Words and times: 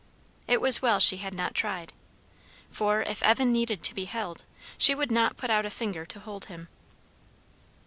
It 0.47 0.61
was 0.61 0.81
well 0.81 0.99
she 0.99 1.17
had 1.17 1.35
not 1.35 1.53
tried. 1.53 1.93
For 2.71 3.03
if 3.03 3.21
Evan 3.21 3.51
needed 3.51 3.83
to 3.83 3.93
be 3.93 4.05
held, 4.05 4.45
she 4.75 4.95
would 4.95 5.11
not 5.11 5.37
put 5.37 5.51
out 5.51 5.63
a 5.63 5.69
finger 5.69 6.07
to 6.07 6.19
hold 6.19 6.45
him. 6.45 6.69